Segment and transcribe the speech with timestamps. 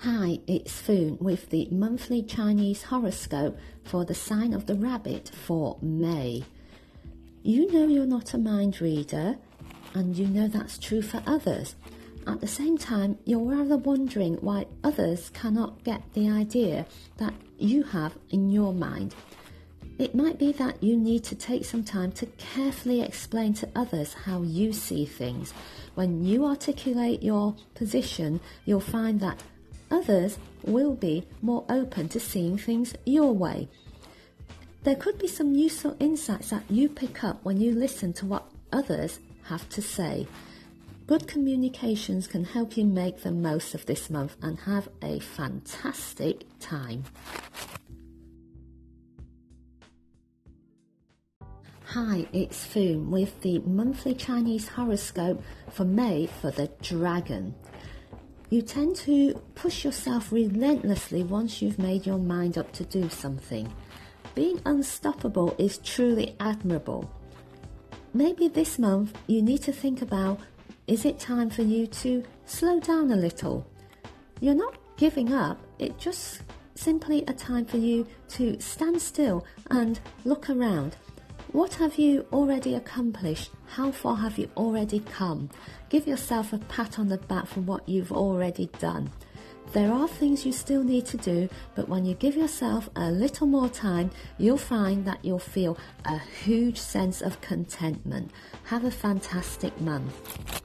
[0.00, 5.78] Hi, it's Foon with the monthly Chinese horoscope for the sign of the rabbit for
[5.80, 6.44] May.
[7.42, 9.38] You know you're not a mind reader,
[9.94, 11.76] and you know that's true for others.
[12.26, 16.84] At the same time, you're rather wondering why others cannot get the idea
[17.16, 19.14] that you have in your mind.
[19.98, 24.12] It might be that you need to take some time to carefully explain to others
[24.12, 25.54] how you see things.
[25.94, 29.42] When you articulate your position, you'll find that
[29.90, 33.68] others will be more open to seeing things your way.
[34.84, 38.50] There could be some useful insights that you pick up when you listen to what
[38.72, 40.26] others have to say.
[41.06, 46.44] Good communications can help you make the most of this month and have a fantastic
[46.58, 47.04] time.
[51.90, 57.54] Hi, it's Foon with the monthly Chinese horoscope for May for the Dragon.
[58.48, 63.72] You tend to push yourself relentlessly once you've made your mind up to do something.
[64.36, 67.10] Being unstoppable is truly admirable.
[68.14, 70.38] Maybe this month you need to think about
[70.86, 73.66] is it time for you to slow down a little?
[74.40, 76.42] You're not giving up, it's just
[76.76, 80.96] simply a time for you to stand still and look around
[81.52, 83.50] what have you already accomplished?
[83.66, 85.50] How far have you already come?
[85.88, 89.10] Give yourself a pat on the back for what you've already done.
[89.72, 93.46] There are things you still need to do, but when you give yourself a little
[93.46, 98.30] more time, you'll find that you'll feel a huge sense of contentment.
[98.64, 100.62] Have a fantastic month.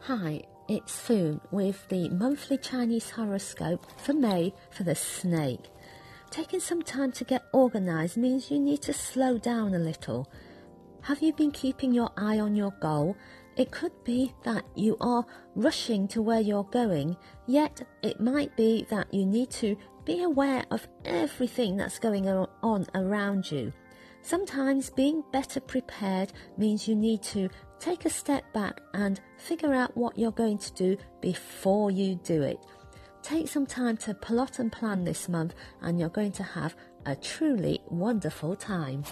[0.00, 5.64] Hi, it's Foon with the monthly Chinese horoscope for May for the snake.
[6.36, 10.30] Taking some time to get organised means you need to slow down a little.
[11.00, 13.16] Have you been keeping your eye on your goal?
[13.56, 18.86] It could be that you are rushing to where you're going, yet it might be
[18.90, 23.72] that you need to be aware of everything that's going on around you.
[24.20, 27.48] Sometimes being better prepared means you need to
[27.78, 32.42] take a step back and figure out what you're going to do before you do
[32.42, 32.58] it.
[33.26, 36.76] Take some time to plot and plan this month, and you're going to have
[37.06, 39.02] a truly wonderful time.